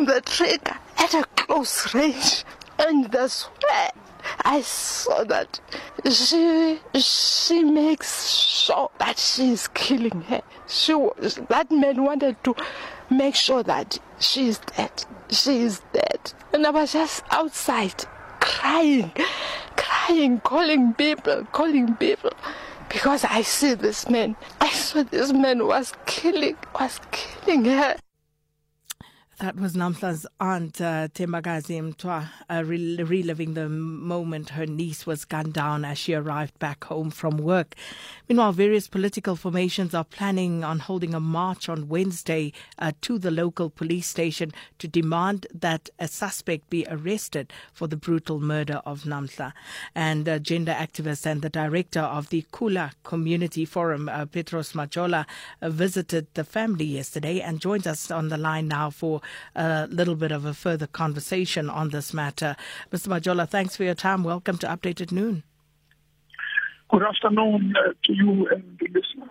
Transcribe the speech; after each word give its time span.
pulling 0.00 0.14
the 0.14 0.20
trigger 0.22 0.76
at 0.98 1.14
a 1.14 1.24
close 1.36 1.94
range. 1.94 2.44
And 2.78 3.10
that's 3.10 3.44
where 3.44 3.90
I 4.42 4.62
saw 4.62 5.24
that 5.24 5.60
she 6.10 6.78
she 6.94 7.64
makes 7.64 8.30
sure 8.30 8.90
that 8.98 9.18
she's 9.18 9.68
killing 9.68 10.22
her. 10.22 10.42
She 10.66 10.94
was, 10.94 11.40
that 11.48 11.70
man 11.70 12.04
wanted 12.04 12.42
to 12.44 12.54
make 13.10 13.34
sure 13.34 13.62
that 13.64 13.98
she's 14.18 14.58
dead. 14.58 15.04
She's 15.30 15.80
dead. 15.92 16.32
And 16.52 16.66
I 16.66 16.70
was 16.70 16.92
just 16.92 17.24
outside 17.30 18.04
crying, 18.40 19.12
crying, 19.76 20.40
calling 20.40 20.94
people, 20.94 21.44
calling 21.52 21.94
people. 21.96 22.32
Because 22.88 23.24
I 23.24 23.42
see 23.42 23.74
this 23.74 24.08
man. 24.08 24.36
I 24.60 24.70
saw 24.70 25.04
this 25.04 25.32
man 25.32 25.66
was 25.66 25.92
killing, 26.06 26.56
was 26.74 27.00
killing 27.12 27.64
her. 27.66 27.96
That 29.40 29.56
was 29.56 29.72
Namhla's 29.72 30.26
aunt, 30.38 30.82
uh, 30.82 31.08
Tembagazi 31.08 31.80
uh, 32.04 32.62
re- 32.62 33.02
reliving 33.02 33.54
the 33.54 33.70
moment 33.70 34.50
her 34.50 34.66
niece 34.66 35.06
was 35.06 35.24
gunned 35.24 35.54
down 35.54 35.82
as 35.82 35.96
she 35.96 36.12
arrived 36.12 36.58
back 36.58 36.84
home 36.84 37.10
from 37.10 37.38
work. 37.38 37.74
Meanwhile, 38.28 38.52
various 38.52 38.86
political 38.86 39.36
formations 39.36 39.94
are 39.94 40.04
planning 40.04 40.62
on 40.62 40.78
holding 40.80 41.14
a 41.14 41.20
march 41.20 41.70
on 41.70 41.88
Wednesday 41.88 42.52
uh, 42.78 42.92
to 43.00 43.18
the 43.18 43.30
local 43.30 43.70
police 43.70 44.06
station 44.06 44.52
to 44.78 44.86
demand 44.86 45.46
that 45.54 45.88
a 45.98 46.06
suspect 46.06 46.68
be 46.68 46.86
arrested 46.90 47.50
for 47.72 47.86
the 47.88 47.96
brutal 47.96 48.40
murder 48.40 48.82
of 48.84 49.04
Namhla. 49.04 49.54
And 49.94 50.28
uh, 50.28 50.38
gender 50.38 50.72
activist 50.72 51.24
and 51.24 51.40
the 51.40 51.48
director 51.48 52.00
of 52.00 52.28
the 52.28 52.44
Kula 52.52 52.92
Community 53.04 53.64
Forum, 53.64 54.10
uh, 54.10 54.26
Petros 54.26 54.74
Majola, 54.74 55.24
uh, 55.62 55.70
visited 55.70 56.26
the 56.34 56.44
family 56.44 56.84
yesterday 56.84 57.40
and 57.40 57.58
joins 57.58 57.86
us 57.86 58.10
on 58.10 58.28
the 58.28 58.36
line 58.36 58.68
now 58.68 58.90
for 58.90 59.22
a 59.54 59.86
little 59.90 60.16
bit 60.16 60.32
of 60.32 60.44
a 60.44 60.54
further 60.54 60.86
conversation 60.86 61.68
on 61.70 61.90
this 61.90 62.12
matter. 62.14 62.56
Mr. 62.90 63.08
Majola, 63.08 63.48
thanks 63.48 63.76
for 63.76 63.84
your 63.84 63.94
time. 63.94 64.24
Welcome 64.24 64.58
to 64.58 64.66
Update 64.66 65.00
at 65.00 65.12
Noon. 65.12 65.42
Good 66.90 67.02
afternoon 67.02 67.74
uh, 67.76 67.92
to 68.04 68.12
you 68.12 68.48
and 68.48 68.78
the 68.80 68.86
listeners. 68.86 69.30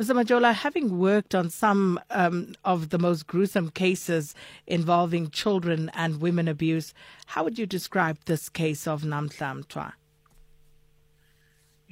Mr. 0.00 0.14
Majola, 0.14 0.54
having 0.54 0.98
worked 0.98 1.34
on 1.34 1.50
some 1.50 2.00
um, 2.08 2.54
of 2.64 2.88
the 2.88 2.98
most 2.98 3.26
gruesome 3.26 3.70
cases 3.70 4.34
involving 4.66 5.28
children 5.30 5.90
and 5.92 6.22
women 6.22 6.48
abuse, 6.48 6.94
how 7.26 7.44
would 7.44 7.58
you 7.58 7.66
describe 7.66 8.18
this 8.24 8.48
case 8.48 8.86
of 8.86 9.02
Namhla 9.02 9.62
Mtwa? 9.62 9.92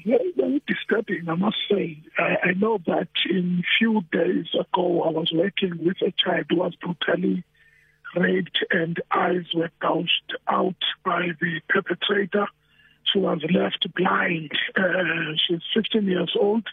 Very, 0.06 0.32
very 0.36 0.62
disturbing, 0.88 1.28
I 1.28 1.34
must 1.34 1.56
say. 1.70 1.98
I, 2.18 2.48
I 2.48 2.52
know 2.54 2.78
that 2.86 3.08
in 3.28 3.62
few 3.78 4.02
days 4.12 4.46
ago, 4.54 5.02
I 5.02 5.10
was 5.10 5.30
working 5.32 5.78
with 5.84 5.96
a 6.02 6.12
child 6.12 6.46
who 6.50 6.56
was 6.56 6.74
brutally 6.76 7.44
raped 8.16 8.64
and 8.70 9.00
eyes 9.10 9.46
were 9.54 9.70
gouged 9.80 10.36
out 10.48 10.76
by 11.04 11.28
the 11.40 11.60
perpetrator. 11.68 12.46
She 13.12 13.18
was 13.18 13.40
left 13.52 13.86
blind. 13.94 14.52
Uh, 14.76 15.34
she's 15.46 15.60
15 15.74 16.04
years 16.06 16.34
old, 16.38 16.66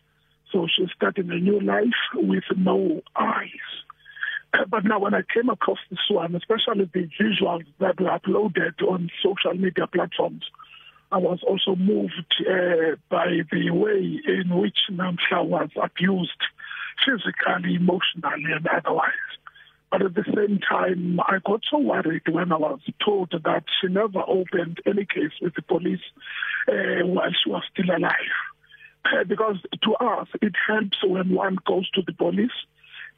so 0.52 0.68
she's 0.68 0.90
starting 0.96 1.30
a 1.30 1.36
new 1.36 1.60
life 1.62 1.88
with 2.14 2.44
no 2.56 3.02
eyes. 3.16 3.50
Uh, 4.54 4.66
But 4.70 4.86
now, 4.86 5.00
when 5.00 5.14
I 5.14 5.22
came 5.34 5.50
across 5.50 5.80
this 5.90 6.00
one, 6.10 6.36
especially 6.36 6.90
the 6.94 7.10
visuals 7.20 7.66
that 7.80 8.00
were 8.00 8.10
uploaded 8.10 8.82
on 8.82 9.10
social 9.24 9.54
media 9.54 9.88
platforms, 9.88 10.44
I 11.16 11.18
was 11.18 11.40
also 11.48 11.78
moved 11.78 12.36
uh, 12.42 12.98
by 13.10 13.38
the 13.50 13.70
way 13.70 14.20
in 14.28 14.50
which 14.50 14.80
Namhla 14.92 15.46
was 15.48 15.70
abused 15.82 16.44
physically, 17.06 17.76
emotionally, 17.76 18.52
and 18.54 18.68
otherwise. 18.68 19.32
But 19.90 20.02
at 20.02 20.14
the 20.14 20.26
same 20.36 20.60
time, 20.60 21.22
I 21.22 21.38
got 21.46 21.62
so 21.72 21.78
worried 21.78 22.24
when 22.30 22.52
I 22.52 22.58
was 22.58 22.82
told 23.02 23.32
that 23.32 23.64
she 23.80 23.88
never 23.88 24.24
opened 24.28 24.82
any 24.86 25.06
case 25.06 25.32
with 25.42 25.54
the 25.56 25.62
police 25.62 26.04
uh, 26.68 27.08
while 27.08 27.32
she 27.32 27.50
was 27.50 27.64
still 27.72 27.96
alive. 27.96 28.36
Uh, 29.06 29.24
because 29.24 29.60
to 29.84 29.94
us, 29.96 30.28
it 30.42 30.56
helps 30.68 30.98
when 31.02 31.30
one 31.30 31.58
goes 31.66 31.90
to 31.92 32.02
the 32.02 32.12
police 32.12 32.60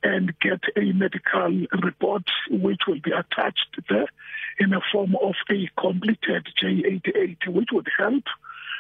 and 0.04 0.40
get 0.40 0.62
a 0.76 0.92
medical 0.94 1.66
report 1.82 2.30
which 2.52 2.82
will 2.88 3.00
be 3.00 3.12
attached 3.12 3.76
there 3.90 4.10
in 4.60 4.74
a 4.74 4.82
form 4.92 5.16
of 5.22 5.36
a 5.50 5.70
completed 5.80 6.48
J88, 6.62 7.48
which 7.48 7.70
would 7.72 7.88
help 7.98 8.24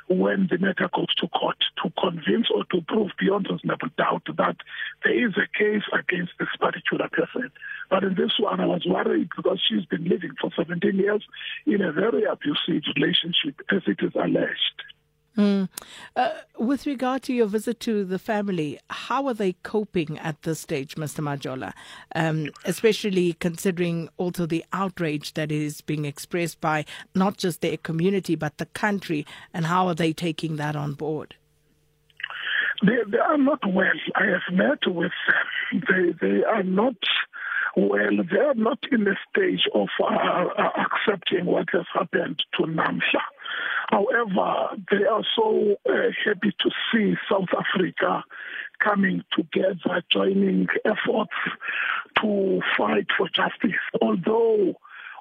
when 0.10 0.48
the 0.50 0.58
matter 0.58 0.90
goes 0.94 1.14
to 1.16 1.28
court 1.28 1.58
to 1.84 1.92
convince 2.00 2.48
or 2.54 2.64
to 2.72 2.82
prove 2.88 3.12
beyond 3.20 3.48
reasonable 3.50 3.90
doubt 3.98 4.24
that 4.38 4.56
there 5.04 5.28
is 5.28 5.34
a 5.36 5.58
case 5.58 5.84
against 5.94 6.32
this 6.40 6.48
particular 6.60 7.10
person. 7.10 7.52
But 7.90 8.04
in 8.04 8.16
this 8.16 8.32
one, 8.40 8.60
I 8.60 8.66
was 8.66 8.86
worried 8.86 9.30
because 9.36 9.62
she's 9.68 9.86
been 9.86 10.06
living 10.06 10.32
for 10.40 10.50
17 10.56 10.96
years 10.96 11.24
in 11.66 11.82
a 11.82 11.92
very 11.92 12.24
abusive 12.24 12.84
relationship, 12.96 13.60
as 13.70 13.82
it 13.86 14.00
is 14.02 14.16
alleged. 14.16 14.84
Mm. 15.38 15.70
Uh, 16.16 16.31
with 16.58 16.88
regard 16.88 17.22
to 17.24 17.34
your 17.34 17.46
visit 17.46 17.80
to 17.81 18.03
the 18.03 18.18
family, 18.18 18.80
how 18.90 19.28
are 19.28 19.36
they 19.36 19.53
coping 19.62 20.18
at 20.18 20.42
this 20.42 20.59
stage, 20.59 20.96
Mr. 20.96 21.20
Majola? 21.20 21.74
Um, 22.16 22.50
especially 22.66 23.34
considering 23.34 24.09
also 24.18 24.48
the 24.48 24.66
outrage 24.74 25.36
that 25.36 25.52
is 25.52 25.81
being 25.81 26.06
expressed 26.06 26.59
by 26.59 26.86
not 27.14 27.38
just 27.38 27.62
their 27.62 27.78
community 27.78 28.36
but 28.36 28.58
the 28.58 28.66
country, 28.68 29.25
and 29.53 29.68
how 29.68 29.88
are 29.88 29.96
they 29.96 30.12
taking 30.12 30.56
that 30.56 30.75
on 30.75 30.94
board? 30.94 31.36
They, 32.84 32.98
they 33.12 33.18
are 33.19 33.38
not 33.38 33.59
well. 33.68 34.00
I 34.16 34.25
have 34.25 34.56
met 34.56 34.80
with 34.88 35.12
them. 35.28 35.84
They, 35.88 36.28
they 36.28 36.44
are 36.44 36.64
not 36.64 36.96
well. 37.75 38.24
They 38.31 38.40
are 38.40 38.56
not 38.56 38.80
in 38.92 39.08
a 39.08 39.16
stage 39.30 39.68
of 39.74 39.88
uh, 40.02 40.06
uh, 40.06 40.69
accepting 40.78 41.46
what 41.46 41.68
has 41.74 41.86
happened 41.94 42.44
to 42.58 42.64
Namhla. 42.64 43.22
However, 43.90 44.75
they 44.92 45.06
are 45.06 45.24
so 45.36 45.78
uh, 45.90 45.94
happy 46.25 46.53
to 46.59 46.70
see 46.92 47.16
South 47.30 47.50
Africa 47.58 48.24
coming 48.80 49.24
together, 49.31 50.03
joining 50.12 50.68
efforts 50.86 51.31
to 52.22 52.62
fight 52.78 53.08
for 53.18 53.28
justice. 53.30 53.80
Although 54.02 54.75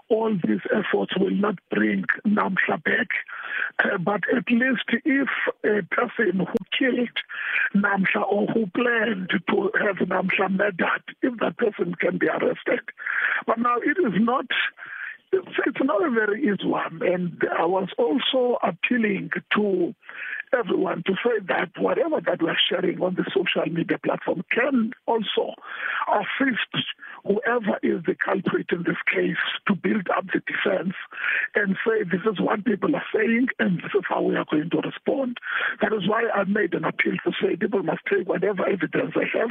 all 0.09 0.33
these 0.47 0.61
efforts 0.73 1.17
will 1.19 1.31
not 1.31 1.57
bring 1.71 2.05
Namhla 2.27 2.83
back, 2.85 3.09
uh, 3.85 3.99
but 3.99 4.23
at 4.35 4.51
least 4.51 4.85
if 5.05 5.29
a 5.65 5.83
person 5.95 6.39
who 6.39 6.55
killed 6.79 7.09
Namhla 7.75 8.23
or 8.31 8.47
who 8.47 8.67
planned 8.69 9.31
to 9.31 9.71
have 9.81 9.97
Namhla 9.97 10.51
murdered, 10.51 11.03
if 11.23 11.39
that 11.41 11.57
person 11.57 11.95
can 11.95 12.19
be 12.19 12.29
arrested. 12.29 12.81
But 13.47 13.59
now 13.59 13.77
it 13.79 13.99
is 13.99 14.15
not 14.21 14.47
it's, 15.33 15.79
not 15.83 16.05
a 16.05 16.11
very 16.11 16.43
easy 16.43 16.67
one. 16.67 17.01
And 17.03 17.43
I 17.59 17.65
was 17.65 17.89
also 17.99 18.59
appealing 18.63 19.31
to 19.55 19.95
everyone 20.53 21.03
to 21.07 21.15
say 21.25 21.39
that 21.49 21.71
whatever 21.79 22.21
that 22.21 22.43
we're 22.43 22.57
sharing 22.69 23.01
on 23.01 23.15
the 23.15 23.25
social 23.35 23.71
media 23.73 23.99
platform 23.99 24.45
can 24.51 24.93
also 25.07 25.55
assist 26.09 26.87
whoever 27.27 27.79
is 27.83 28.03
the 28.07 28.15
culprit 28.15 28.67
in 28.71 28.85
this 28.85 29.01
case 29.13 29.43
to 29.67 29.75
build 29.75 30.07
up 30.17 30.25
the 30.33 30.41
defense 30.47 30.95
and 31.55 31.77
say 31.85 32.05
this 32.05 32.23
is 32.31 32.41
what 32.41 32.65
people 32.65 32.95
are 32.95 33.07
saying 33.15 33.49
and 33.59 33.79
this 33.79 33.91
is 33.95 34.05
how 34.09 34.23
we 34.23 34.37
are 34.37 34.47
going 34.51 34.71
to 34.71 34.79
respond. 34.79 35.39
That 35.83 35.93
is 35.93 36.09
why 36.09 36.29
I 36.35 36.45
made 36.45 36.75
an 36.75 36.85
appeal 36.85 37.15
to 37.25 37.33
say 37.43 37.57
people 37.57 37.83
must 37.83 38.03
take 38.09 38.29
whatever 38.29 38.67
evidence 38.69 39.15
they 39.15 39.27
have 39.35 39.51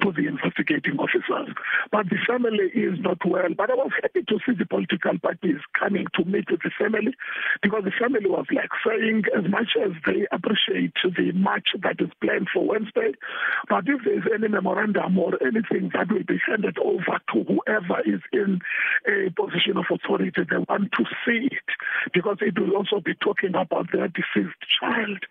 to 0.00 0.12
the 0.12 0.28
investigating 0.28 0.98
officers. 0.98 1.54
But 1.90 2.06
the 2.08 2.18
family 2.26 2.70
is 2.74 2.98
not 3.00 3.18
well. 3.26 3.50
But 3.56 3.70
I 3.70 3.74
was 3.74 3.90
happy 4.00 4.22
to 4.22 4.38
see 4.46 4.54
the 4.54 4.66
political 4.66 5.18
parties 5.18 5.58
coming 5.78 6.06
to 6.14 6.24
meet 6.24 6.50
with 6.50 6.62
the 6.62 6.70
family 6.78 7.14
because 7.62 7.82
the 7.84 7.94
family 7.98 8.28
was 8.28 8.46
like 8.54 8.70
saying 8.86 9.24
as 9.36 9.50
much 9.50 9.74
as 9.82 9.92
they 10.06 10.26
appreciate 10.36 10.94
the 11.02 11.32
match 11.32 11.68
that 11.82 11.96
is 11.98 12.10
planned 12.20 12.48
for 12.52 12.66
Wednesday, 12.66 13.12
but 13.68 13.84
if 13.86 14.04
there 14.04 14.18
is 14.18 14.24
any 14.32 14.48
memorandum 14.48 15.18
or 15.18 15.32
anything 15.42 15.90
that 15.94 16.08
will 16.10 16.24
be 16.26 16.38
handed 16.46 16.78
over 16.78 17.18
to 17.32 17.44
whoever 17.44 18.00
is 18.04 18.20
in 18.32 18.60
a 19.08 19.30
position 19.30 19.76
of 19.76 19.86
authority, 19.90 20.30
they 20.36 20.58
want 20.68 20.92
to 20.92 21.04
see 21.24 21.48
it 21.50 21.68
because 22.12 22.38
it 22.40 22.58
will 22.58 22.76
also 22.76 23.00
be 23.00 23.14
talking 23.14 23.54
about 23.54 23.88
their 23.92 24.08
deceased 24.08 24.60
child. 24.80 25.24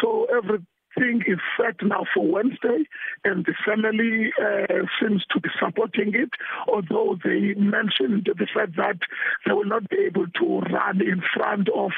So 0.00 0.26
every 0.36 0.60
thing 0.98 1.22
is 1.26 1.38
set 1.56 1.76
now 1.82 2.04
for 2.14 2.26
Wednesday, 2.26 2.84
and 3.24 3.44
the 3.44 3.54
family 3.66 4.32
uh, 4.40 4.86
seems 5.00 5.24
to 5.32 5.40
be 5.40 5.48
supporting 5.58 6.14
it, 6.14 6.30
although 6.68 7.18
they 7.24 7.54
mentioned 7.54 8.26
the 8.26 8.46
fact 8.54 8.76
that 8.76 8.98
they 9.46 9.52
will 9.52 9.64
not 9.64 9.88
be 9.88 9.98
able 10.06 10.26
to 10.26 10.60
run 10.72 11.00
in 11.00 11.22
front 11.34 11.68
of 11.74 11.90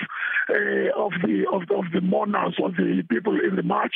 uh, 0.48 0.90
of 0.96 1.12
the 1.22 1.44
of 1.52 1.66
the, 1.68 1.74
of 1.74 1.84
the 1.92 2.00
mourners 2.00 2.56
or 2.62 2.70
the 2.70 3.02
people 3.10 3.38
in 3.40 3.56
the 3.56 3.62
march, 3.62 3.94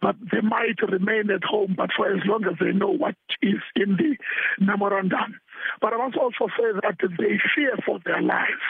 but 0.00 0.16
they 0.32 0.40
might 0.40 0.80
remain 0.88 1.30
at 1.30 1.44
home, 1.44 1.74
but 1.76 1.90
for 1.96 2.12
as 2.12 2.20
long 2.26 2.44
as 2.44 2.58
they 2.60 2.72
know 2.72 2.90
what 2.90 3.16
is 3.42 3.60
in 3.76 3.96
the 3.96 4.16
memorandum. 4.64 5.40
But 5.80 5.92
I 5.94 5.96
must 5.98 6.16
also 6.16 6.48
say 6.58 6.72
that 6.82 6.96
they 7.00 7.40
fear 7.54 7.76
for 7.84 7.98
their 8.04 8.22
lives 8.22 8.66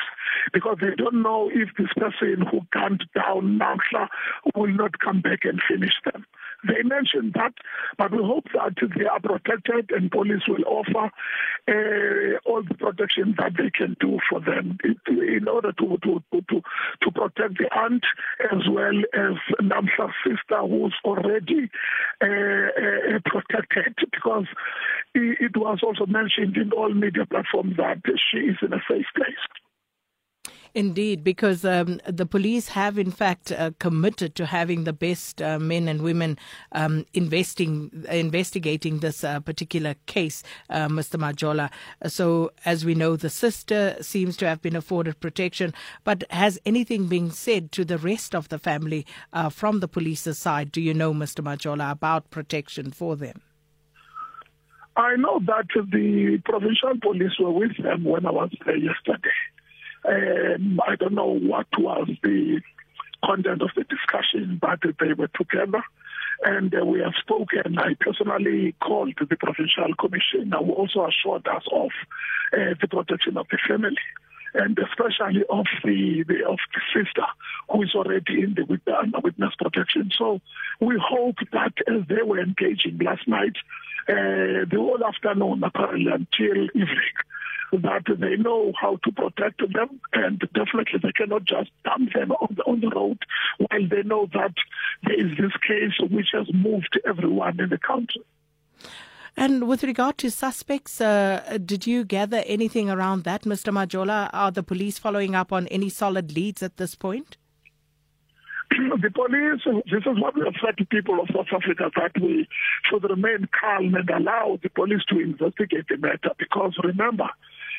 because 0.52 0.78
they 0.80 0.94
don't 0.96 1.22
know 1.22 1.50
if 1.52 1.68
this 1.76 1.92
person 1.96 2.46
who 2.50 2.60
gunned 2.72 3.04
down 3.14 3.58
Namhla 3.58 4.08
will 4.54 4.72
not 4.72 4.98
come 4.98 5.20
back 5.20 5.40
and 5.44 5.60
finish 5.68 5.92
them. 6.04 6.24
They 6.66 6.82
mentioned 6.82 7.34
that, 7.34 7.54
but 7.96 8.10
we 8.10 8.18
hope 8.18 8.46
that 8.54 8.74
they 8.96 9.04
are 9.04 9.20
protected 9.20 9.90
and 9.90 10.10
police 10.10 10.42
will 10.48 10.64
offer 10.66 11.10
uh, 11.68 12.07
protection 12.88 13.34
that 13.38 13.52
they 13.56 13.70
can 13.70 13.96
do 14.00 14.18
for 14.28 14.40
them 14.40 14.78
in 15.06 15.48
order 15.48 15.72
to 15.72 15.98
to 16.02 16.22
to 16.32 16.60
to 17.02 17.10
protect 17.12 17.58
the 17.58 17.68
aunt 17.76 18.04
as 18.52 18.62
well 18.70 18.98
as 19.14 19.36
Namhla's 19.60 20.14
sister 20.24 20.60
who's 20.62 20.94
already 21.04 21.70
uh, 22.22 22.26
uh, 22.26 23.18
protected 23.24 23.94
because 24.10 24.46
it 25.14 25.56
was 25.56 25.80
also 25.82 26.06
mentioned 26.06 26.56
in 26.56 26.72
all 26.72 26.92
media 26.92 27.26
platforms 27.26 27.76
that 27.76 28.00
she 28.30 28.38
is 28.38 28.56
in 28.62 28.72
a 28.72 28.82
safe 28.88 29.06
place. 29.14 29.42
Indeed, 30.78 31.24
because 31.24 31.64
um, 31.64 32.00
the 32.06 32.24
police 32.24 32.68
have, 32.68 33.00
in 33.00 33.10
fact, 33.10 33.50
uh, 33.50 33.72
committed 33.80 34.36
to 34.36 34.46
having 34.46 34.84
the 34.84 34.92
best 34.92 35.42
uh, 35.42 35.58
men 35.58 35.88
and 35.88 36.02
women 36.02 36.38
um, 36.70 37.04
investing, 37.14 37.90
investigating 38.08 39.00
this 39.00 39.24
uh, 39.24 39.40
particular 39.40 39.96
case, 40.06 40.44
uh, 40.70 40.86
Mr. 40.86 41.18
Majola. 41.18 41.68
So, 42.08 42.52
as 42.64 42.84
we 42.84 42.94
know, 42.94 43.16
the 43.16 43.28
sister 43.28 43.96
seems 44.00 44.36
to 44.36 44.46
have 44.46 44.62
been 44.62 44.76
afforded 44.76 45.18
protection. 45.18 45.74
But 46.04 46.22
has 46.30 46.60
anything 46.64 47.08
been 47.08 47.32
said 47.32 47.72
to 47.72 47.84
the 47.84 47.98
rest 47.98 48.32
of 48.32 48.48
the 48.48 48.60
family 48.60 49.04
uh, 49.32 49.48
from 49.48 49.80
the 49.80 49.88
police's 49.88 50.38
side? 50.38 50.70
Do 50.70 50.80
you 50.80 50.94
know, 50.94 51.12
Mr. 51.12 51.42
Majola, 51.42 51.90
about 51.90 52.30
protection 52.30 52.92
for 52.92 53.16
them? 53.16 53.42
I 54.94 55.16
know 55.16 55.40
that 55.44 55.66
the 55.74 56.40
provincial 56.44 56.92
police 57.02 57.36
were 57.40 57.50
with 57.50 57.76
them 57.82 58.04
when 58.04 58.26
I 58.26 58.30
was 58.30 58.50
there 58.64 58.76
yesterday. 58.76 59.28
Um, 60.04 60.80
I 60.86 60.96
don't 60.96 61.14
know 61.14 61.34
what 61.38 61.66
was 61.78 62.08
the 62.22 62.60
content 63.24 63.62
of 63.62 63.70
the 63.76 63.84
discussion, 63.84 64.58
but 64.60 64.80
they 64.82 65.12
were 65.12 65.28
together 65.28 65.82
and 66.44 66.74
uh, 66.74 66.84
we 66.84 67.00
have 67.00 67.14
spoken. 67.20 67.78
I 67.78 67.94
personally 67.98 68.74
called 68.80 69.14
the 69.18 69.36
provincial 69.36 69.94
commission 69.98 70.52
who 70.52 70.72
also 70.72 71.06
assured 71.06 71.46
us 71.48 71.64
of 71.72 71.90
uh, 72.52 72.74
the 72.80 72.88
protection 72.88 73.36
of 73.36 73.46
the 73.50 73.58
family 73.66 73.96
and 74.54 74.78
especially 74.78 75.42
of 75.50 75.66
the, 75.84 76.24
the 76.26 76.46
of 76.48 76.58
the 76.74 76.80
sister 76.94 77.26
who 77.70 77.82
is 77.82 77.94
already 77.94 78.42
in 78.42 78.54
the 78.54 78.64
witness 79.22 79.54
protection. 79.58 80.10
So 80.16 80.40
we 80.80 80.98
hope 81.02 81.36
that 81.52 81.74
as 81.86 82.06
they 82.08 82.22
were 82.22 82.40
engaging 82.40 82.98
last 82.98 83.28
night, 83.28 83.56
uh, 84.08 84.64
the 84.64 84.76
whole 84.76 85.04
afternoon 85.04 85.62
apparently 85.62 86.10
until 86.10 86.64
evening, 86.74 87.14
that 87.72 88.04
they 88.18 88.36
know 88.36 88.72
how 88.80 88.98
to 89.04 89.12
protect 89.12 89.60
them, 89.60 90.00
and 90.12 90.40
definitely 90.54 91.00
they 91.02 91.12
cannot 91.12 91.44
just 91.44 91.70
dump 91.84 92.12
them 92.14 92.32
on 92.32 92.54
the, 92.56 92.62
on 92.64 92.80
the 92.80 92.88
road 92.88 93.18
while 93.58 93.88
they 93.88 94.02
know 94.02 94.28
that 94.32 94.54
there 95.04 95.18
is 95.18 95.36
this 95.36 95.52
case 95.66 95.92
which 96.10 96.28
has 96.32 96.46
moved 96.52 96.98
everyone 97.06 97.60
in 97.60 97.68
the 97.68 97.78
country. 97.78 98.22
And 99.36 99.68
with 99.68 99.84
regard 99.84 100.18
to 100.18 100.30
suspects, 100.30 101.00
uh, 101.00 101.58
did 101.64 101.86
you 101.86 102.04
gather 102.04 102.42
anything 102.46 102.90
around 102.90 103.22
that, 103.22 103.42
Mr. 103.42 103.72
Majola? 103.72 104.30
Are 104.32 104.50
the 104.50 104.64
police 104.64 104.98
following 104.98 105.36
up 105.36 105.52
on 105.52 105.68
any 105.68 105.88
solid 105.88 106.34
leads 106.34 106.60
at 106.60 106.76
this 106.76 106.96
point? 106.96 107.36
the 109.00 109.10
police, 109.10 109.82
this 109.90 110.02
is 110.04 110.20
what 110.20 110.34
we 110.34 110.42
have 110.44 110.54
said 110.64 110.76
to 110.78 110.84
people 110.86 111.20
of 111.20 111.28
South 111.32 111.46
Africa, 111.54 111.90
that 111.96 112.20
we 112.20 112.48
should 112.90 113.02
remain 113.04 113.48
calm 113.58 113.94
and 113.94 114.10
allow 114.10 114.58
the 114.62 114.68
police 114.70 115.02
to 115.08 115.20
investigate 115.20 115.86
the 115.88 115.96
matter. 115.96 116.30
Because 116.38 116.76
remember, 116.82 117.28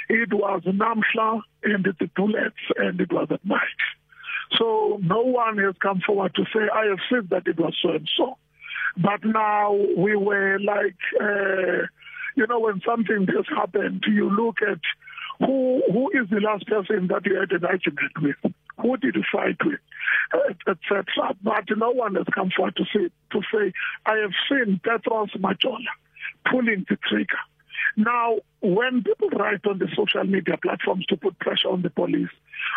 it 0.09 0.33
was 0.33 0.63
Namhla 0.63 1.41
and 1.63 1.85
the 1.85 2.09
bullets 2.15 2.55
and 2.75 2.99
it 2.99 3.13
was 3.13 3.27
at 3.31 3.45
night. 3.45 3.59
So 4.57 4.99
no 5.03 5.21
one 5.21 5.59
has 5.59 5.75
come 5.79 6.01
forward 6.05 6.33
to 6.35 6.43
say, 6.45 6.61
I 6.73 6.87
have 6.87 6.99
said 7.09 7.29
that 7.29 7.47
it 7.47 7.59
was 7.59 7.77
so 7.81 7.91
and 7.91 8.09
so. 8.17 8.37
But 8.97 9.23
now 9.23 9.73
we 9.95 10.15
were 10.15 10.59
like, 10.59 10.97
uh, 11.21 11.85
you 12.35 12.47
know, 12.47 12.59
when 12.59 12.81
something 12.85 13.27
has 13.27 13.45
happened, 13.55 14.03
you 14.07 14.29
look 14.29 14.57
at 14.67 14.79
who 15.45 15.81
who 15.91 16.09
is 16.09 16.29
the 16.29 16.41
last 16.41 16.67
person 16.67 17.07
that 17.07 17.25
you 17.25 17.39
had 17.39 17.51
an 17.51 17.63
argument 17.63 18.11
with? 18.21 18.53
Who 18.81 18.97
did 18.97 19.15
you 19.15 19.23
fight 19.31 19.57
with? 19.63 19.79
Etc. 20.67 21.05
But 21.43 21.65
no 21.77 21.91
one 21.91 22.15
has 22.15 22.25
come 22.33 22.49
forward 22.55 22.75
to 22.77 22.85
say 22.85 23.09
to 23.31 23.41
say, 23.53 23.71
I 24.05 24.17
have 24.17 24.31
seen 24.49 24.81
Petros 24.83 25.29
Majola 25.37 25.93
pulling 26.49 26.85
the 26.89 26.97
trigger. 27.07 27.37
Now, 27.97 28.39
when 28.61 29.03
people 29.03 29.29
write 29.29 29.65
on 29.65 29.79
the 29.79 29.87
social 29.95 30.23
media 30.23 30.57
platforms 30.61 31.05
to 31.07 31.17
put 31.17 31.39
pressure 31.39 31.69
on 31.69 31.81
the 31.81 31.89
police, 31.89 32.29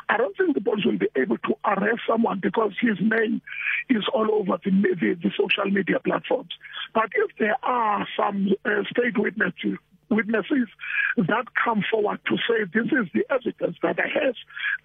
I 0.08 0.16
don't 0.16 0.36
think 0.36 0.54
the 0.54 0.60
police 0.60 0.84
will 0.84 0.98
be 0.98 1.08
able 1.16 1.38
to 1.38 1.54
arrest 1.64 2.02
someone 2.08 2.40
because 2.40 2.72
his 2.80 2.98
name 3.00 3.42
is 3.88 4.04
all 4.12 4.30
over 4.32 4.58
the, 4.64 4.70
the, 4.70 5.14
the 5.22 5.30
social 5.36 5.70
media 5.70 5.98
platforms. 6.00 6.50
But 6.94 7.10
if 7.14 7.30
there 7.38 7.56
are 7.62 8.06
some 8.16 8.50
uh, 8.64 8.84
state 8.90 9.18
witnesses 9.18 9.78
witnesses 10.12 10.68
that 11.16 11.46
come 11.56 11.82
forward 11.90 12.20
to 12.26 12.36
say 12.36 12.64
this 12.72 12.86
is 12.92 13.08
the 13.14 13.24
evidence 13.30 13.76
that 13.82 13.98
I 13.98 14.08
have. 14.22 14.34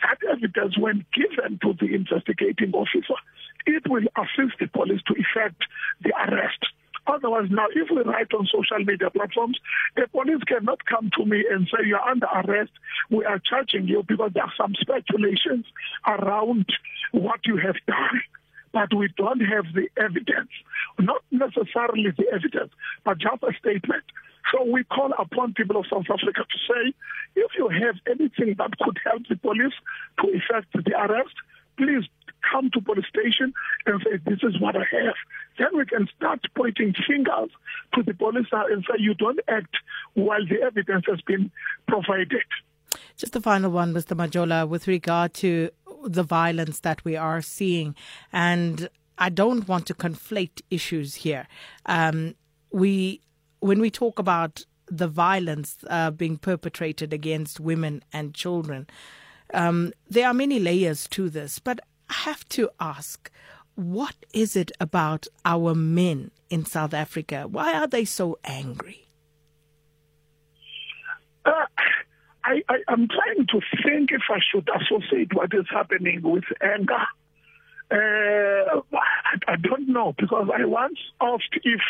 That 0.01 0.19
evidence, 0.31 0.77
when 0.77 1.05
given 1.13 1.59
to 1.61 1.73
the 1.73 1.93
investigating 1.93 2.71
officer, 2.73 3.19
it 3.65 3.83
will 3.89 4.07
assist 4.15 4.57
the 4.59 4.67
police 4.67 5.01
to 5.07 5.13
effect 5.13 5.61
the 6.01 6.13
arrest. 6.15 6.65
Otherwise, 7.07 7.47
now, 7.49 7.67
if 7.73 7.89
we 7.89 8.01
write 8.01 8.33
on 8.33 8.47
social 8.47 8.83
media 8.83 9.09
platforms, 9.09 9.57
the 9.95 10.07
police 10.07 10.43
cannot 10.45 10.83
come 10.85 11.09
to 11.17 11.25
me 11.25 11.45
and 11.49 11.67
say, 11.67 11.87
you're 11.87 12.01
under 12.01 12.27
arrest, 12.27 12.71
we 13.09 13.23
are 13.23 13.39
charging 13.39 13.87
you 13.87 14.03
because 14.07 14.31
there 14.33 14.43
are 14.43 14.53
some 14.57 14.75
speculations 14.79 15.65
around 16.05 16.65
what 17.11 17.39
you 17.45 17.57
have 17.57 17.75
done. 17.87 18.21
But 18.73 18.93
we 18.93 19.07
don't 19.15 19.39
have 19.39 19.65
the 19.73 19.87
evidence, 19.97 20.51
not 20.99 21.23
necessarily 21.31 22.11
the 22.17 22.25
evidence, 22.31 22.71
but 23.05 23.17
just 23.17 23.41
a 23.41 23.53
statement. 23.57 24.03
So 24.51 24.63
we 24.63 24.83
call 24.83 25.13
upon 25.17 25.53
people 25.53 25.77
of 25.77 25.85
South 25.89 26.05
Africa 26.11 26.43
to 26.43 26.57
say, 26.67 26.93
if 27.35 27.51
you 27.57 27.69
have 27.69 27.95
anything 28.05 28.55
that 28.57 28.77
could 28.79 28.99
help 29.05 29.23
the 29.29 29.37
police 29.37 29.73
to 30.21 30.27
effect 30.27 30.73
the 30.73 30.93
arrest, 30.99 31.33
please 31.77 32.03
come 32.51 32.69
to 32.71 32.81
police 32.81 33.05
station 33.07 33.53
and 33.85 34.01
say, 34.03 34.19
this 34.25 34.39
is 34.43 34.59
what 34.59 34.75
I 34.75 34.85
have. 34.91 35.15
Then 35.57 35.77
we 35.77 35.85
can 35.85 36.07
start 36.15 36.39
pointing 36.55 36.93
fingers 37.07 37.49
to 37.95 38.03
the 38.03 38.13
police 38.13 38.47
and 38.51 38.83
say, 38.83 38.95
you 38.99 39.13
don't 39.13 39.39
act 39.47 39.75
while 40.13 40.45
the 40.45 40.61
evidence 40.61 41.05
has 41.07 41.21
been 41.21 41.51
provided. 41.87 42.43
Just 43.15 43.33
the 43.33 43.41
final 43.41 43.71
one, 43.71 43.93
Mr. 43.93 44.15
Majola, 44.15 44.67
with 44.67 44.87
regard 44.87 45.33
to 45.35 45.69
the 46.03 46.23
violence 46.23 46.79
that 46.81 47.03
we 47.03 47.15
are 47.15 47.41
seeing. 47.41 47.95
And 48.31 48.89
I 49.17 49.29
don't 49.29 49.67
want 49.67 49.87
to 49.87 49.93
conflate 49.93 50.61
issues 50.69 51.15
here. 51.15 51.47
Um, 51.85 52.35
we 52.71 53.21
when 53.59 53.79
we 53.79 53.89
talk 53.89 54.19
about 54.19 54.65
the 54.87 55.07
violence 55.07 55.77
uh, 55.89 56.11
being 56.11 56.37
perpetrated 56.37 57.11
against 57.11 57.59
women 57.59 58.03
and 58.13 58.33
children, 58.33 58.87
um, 59.53 59.91
there 60.07 60.27
are 60.27 60.33
many 60.33 60.59
layers 60.59 61.07
to 61.09 61.29
this. 61.29 61.59
But 61.59 61.79
I 62.09 62.13
have 62.13 62.47
to 62.49 62.69
ask, 62.79 63.31
what 63.75 64.15
is 64.33 64.55
it 64.55 64.71
about 64.79 65.27
our 65.45 65.75
men 65.75 66.31
in 66.49 66.65
South 66.65 66.93
Africa? 66.93 67.47
Why 67.47 67.73
are 67.73 67.87
they 67.87 68.05
so 68.05 68.39
angry? 68.43 69.07
Uh, 71.45 71.65
I, 72.43 72.61
am 72.87 73.07
trying 73.07 73.45
to 73.47 73.61
think 73.83 74.11
if 74.11 74.21
I 74.29 74.39
should 74.51 74.69
associate 74.69 75.33
what 75.33 75.53
is 75.53 75.65
happening 75.69 76.21
with 76.23 76.45
anger. 76.61 77.05
Uh, 77.89 78.81
I, 78.93 79.37
I 79.47 79.55
don't 79.61 79.89
know 79.89 80.13
because 80.17 80.49
I 80.53 80.65
once 80.65 80.99
asked 81.21 81.57
if 81.63 81.81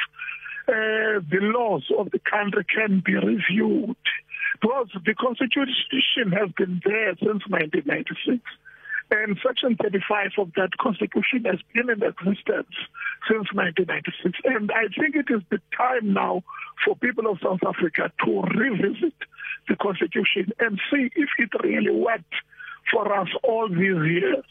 uh, 0.67 1.21
the 1.29 1.39
laws 1.41 1.83
of 1.97 2.11
the 2.11 2.19
country 2.19 2.65
can 2.65 3.01
be 3.05 3.15
reviewed 3.15 3.95
because 4.61 4.89
the 5.05 5.13
constitution 5.13 6.31
has 6.31 6.51
been 6.57 6.81
there 6.83 7.15
since 7.19 7.43
1996. 7.47 8.41
And 9.09 9.37
Section 9.45 9.77
35 9.81 10.31
of 10.37 10.53
that 10.55 10.77
constitution 10.79 11.45
has 11.45 11.59
been 11.73 11.89
in 11.89 12.03
existence 12.03 12.75
since 13.27 13.47
1996. 13.53 14.39
And 14.43 14.71
I 14.71 14.87
think 14.99 15.15
it 15.15 15.33
is 15.33 15.41
the 15.49 15.59
time 15.75 16.13
now 16.13 16.43
for 16.83 16.95
people 16.95 17.31
of 17.31 17.39
South 17.41 17.63
Africa 17.65 18.11
to 18.25 18.41
revisit 18.41 19.13
the 19.67 19.75
constitution 19.77 20.51
and 20.59 20.79
see 20.91 21.09
if 21.15 21.29
it 21.37 21.49
really 21.63 21.91
worked 21.91 22.35
for 22.91 23.11
us 23.13 23.29
all 23.43 23.69
these 23.69 23.79
years. 23.79 24.45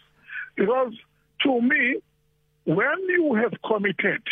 Because 0.56 0.94
to 1.42 1.60
me, 1.60 1.96
when 2.64 2.98
you 3.08 3.34
have 3.34 3.52
committed 3.62 4.22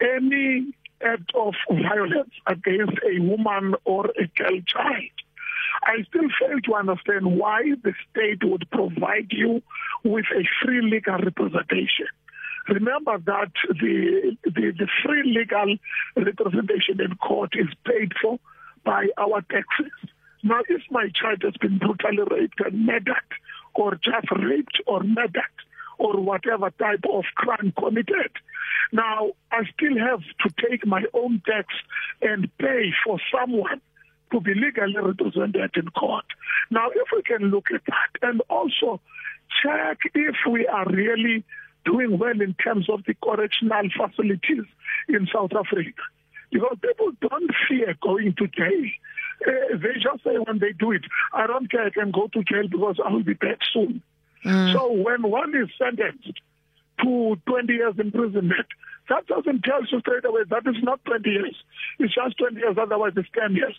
any 0.00 0.74
act 1.02 1.32
of 1.34 1.54
violence 1.70 2.32
against 2.46 2.98
a 3.04 3.20
woman 3.20 3.74
or 3.84 4.06
a 4.18 4.26
girl 4.36 4.60
child. 4.66 5.10
I 5.82 6.02
still 6.08 6.28
fail 6.40 6.60
to 6.64 6.74
understand 6.74 7.38
why 7.38 7.62
the 7.82 7.92
state 8.10 8.44
would 8.44 8.68
provide 8.70 9.28
you 9.30 9.62
with 10.04 10.26
a 10.34 10.44
free 10.62 10.82
legal 10.82 11.18
representation. 11.18 12.06
Remember 12.68 13.18
that 13.18 13.52
the, 13.68 14.36
the, 14.44 14.72
the 14.76 14.88
free 15.04 15.22
legal 15.24 15.76
representation 16.16 17.00
in 17.00 17.14
court 17.16 17.52
is 17.54 17.68
paid 17.84 18.12
for 18.20 18.38
by 18.84 19.06
our 19.18 19.40
taxes. 19.42 19.92
Now, 20.42 20.60
if 20.68 20.82
my 20.90 21.08
child 21.14 21.42
has 21.42 21.54
been 21.60 21.78
brutally 21.78 22.24
raped 22.30 22.60
and 22.60 22.86
murdered, 22.86 23.30
or 23.74 23.94
just 23.96 24.30
raped 24.30 24.80
or 24.86 25.02
murdered, 25.02 25.42
or 25.98 26.20
whatever 26.20 26.70
type 26.70 27.04
of 27.10 27.24
crime 27.36 27.72
committed, 27.78 28.30
now, 28.92 29.32
I 29.50 29.62
still 29.74 29.98
have 29.98 30.20
to 30.20 30.68
take 30.68 30.86
my 30.86 31.02
own 31.12 31.42
tax 31.46 31.66
and 32.22 32.50
pay 32.58 32.92
for 33.04 33.18
someone 33.34 33.80
to 34.32 34.40
be 34.40 34.54
legally 34.54 34.96
represented 34.96 35.70
in 35.76 35.88
court. 35.90 36.24
Now, 36.70 36.88
if 36.90 37.08
we 37.14 37.22
can 37.22 37.50
look 37.50 37.66
at 37.74 37.82
that 37.86 38.28
and 38.28 38.42
also 38.48 39.00
check 39.62 39.98
if 40.14 40.36
we 40.50 40.66
are 40.66 40.86
really 40.86 41.44
doing 41.84 42.18
well 42.18 42.40
in 42.40 42.54
terms 42.54 42.88
of 42.90 43.04
the 43.06 43.14
correctional 43.22 43.88
facilities 43.96 44.64
in 45.08 45.28
South 45.32 45.52
Africa. 45.52 46.02
Because 46.50 46.76
people 46.80 47.12
don't 47.20 47.50
fear 47.68 47.96
going 48.02 48.34
to 48.38 48.46
jail. 48.48 48.90
Uh, 49.46 49.76
they 49.76 49.94
just 50.00 50.24
say 50.24 50.36
when 50.46 50.58
they 50.58 50.72
do 50.72 50.92
it, 50.92 51.02
I 51.32 51.46
don't 51.46 51.70
care, 51.70 51.86
I 51.86 51.90
can 51.90 52.10
go 52.10 52.28
to 52.28 52.42
jail 52.42 52.68
because 52.68 52.96
I 53.04 53.10
will 53.12 53.22
be 53.22 53.34
back 53.34 53.58
soon. 53.72 54.02
Mm. 54.44 54.72
So 54.72 54.92
when 54.92 55.22
one 55.22 55.54
is 55.54 55.68
sentenced 55.78 56.40
to 57.02 57.36
20 57.46 57.72
years 57.72 57.94
imprisonment, 57.98 58.66
that 59.08 59.26
doesn't 59.26 59.62
tell 59.62 59.80
you 59.90 60.00
straight 60.00 60.24
away 60.24 60.42
that 60.48 60.66
is 60.66 60.82
not 60.82 61.04
20 61.04 61.28
years. 61.28 61.56
It's 61.98 62.14
just 62.14 62.38
20 62.38 62.56
years, 62.56 62.76
otherwise 62.80 63.12
it's 63.16 63.28
10 63.38 63.54
years. 63.54 63.76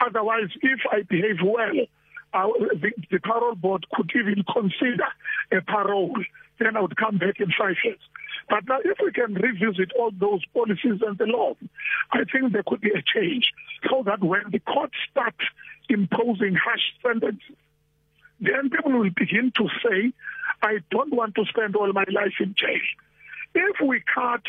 Otherwise, 0.00 0.50
if 0.62 0.80
I 0.90 1.02
behave 1.02 1.38
well, 1.44 1.86
uh, 2.34 2.48
the, 2.80 2.92
the 3.10 3.18
parole 3.20 3.54
board 3.54 3.86
could 3.92 4.10
even 4.14 4.44
consider 4.52 5.06
a 5.52 5.60
parole. 5.62 6.16
Then 6.58 6.76
I 6.76 6.80
would 6.80 6.96
come 6.96 7.18
back 7.18 7.38
in 7.38 7.52
five 7.58 7.76
years. 7.84 7.98
But 8.48 8.66
now, 8.68 8.78
if 8.84 8.98
we 9.02 9.12
can 9.12 9.34
revisit 9.34 9.92
all 9.98 10.10
those 10.10 10.44
policies 10.54 11.00
and 11.06 11.18
the 11.18 11.26
law, 11.26 11.54
I 12.12 12.24
think 12.30 12.52
there 12.52 12.62
could 12.66 12.80
be 12.80 12.90
a 12.90 13.02
change 13.02 13.52
so 13.90 14.02
that 14.04 14.22
when 14.22 14.42
the 14.50 14.60
courts 14.60 14.96
start 15.10 15.34
imposing 15.88 16.54
harsh 16.54 16.82
sentences, 17.02 17.56
then 18.40 18.70
people 18.70 18.92
will 18.92 19.10
begin 19.10 19.52
to 19.56 19.68
say, 19.84 20.12
I 20.62 20.78
don't 20.90 21.12
want 21.12 21.34
to 21.36 21.44
spend 21.46 21.74
all 21.76 21.92
my 21.92 22.04
life 22.12 22.34
in 22.40 22.54
jail. 22.54 22.80
If 23.54 23.76
we 23.86 24.02
cut, 24.14 24.42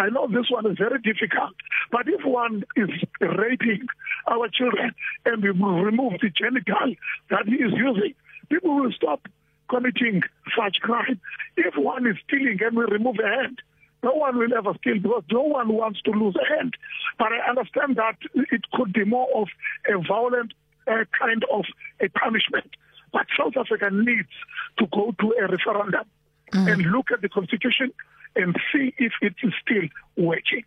I 0.00 0.08
know 0.08 0.26
this 0.26 0.50
one 0.50 0.66
is 0.66 0.78
very 0.78 0.98
difficult, 0.98 1.54
but 1.92 2.08
if 2.08 2.24
one 2.24 2.64
is 2.74 2.88
raping 3.20 3.86
our 4.26 4.48
children 4.48 4.94
and 5.26 5.42
we 5.42 5.50
remove 5.50 6.14
the 6.22 6.30
genital 6.30 6.94
that 7.28 7.46
he 7.46 7.56
is 7.56 7.72
using, 7.76 8.14
people 8.48 8.76
will 8.76 8.92
stop 8.92 9.28
committing 9.68 10.22
such 10.56 10.76
crime. 10.80 11.20
If 11.58 11.74
one 11.76 12.06
is 12.06 12.16
stealing 12.26 12.58
and 12.62 12.78
we 12.78 12.84
remove 12.84 13.16
a 13.22 13.28
hand, 13.28 13.60
no 14.02 14.12
one 14.12 14.38
will 14.38 14.54
ever 14.56 14.72
steal 14.80 15.00
because 15.00 15.24
no 15.30 15.42
one 15.42 15.68
wants 15.74 16.00
to 16.02 16.12
lose 16.12 16.34
a 16.34 16.56
hand. 16.56 16.78
But 17.18 17.32
I 17.32 17.50
understand 17.50 17.96
that 17.96 18.16
it 18.34 18.62
could 18.72 18.94
be 18.94 19.04
more 19.04 19.28
of 19.34 19.48
a 19.86 19.98
violent 20.02 20.54
uh, 20.86 21.04
kind 21.18 21.44
of 21.52 21.66
a 22.00 22.08
punishment. 22.08 22.70
But 23.12 23.26
South 23.38 23.52
Africa 23.58 23.90
needs 23.92 24.32
to 24.78 24.86
go 24.86 25.14
to 25.20 25.34
a 25.38 25.46
referendum 25.46 26.06
mm. 26.54 26.72
and 26.72 26.82
look 26.90 27.10
at 27.12 27.20
the 27.20 27.28
constitution 27.28 27.92
and 28.36 28.56
see 28.72 28.94
if 28.98 29.12
it 29.22 29.34
is 29.42 29.52
still 29.62 29.88
working. 30.16 30.64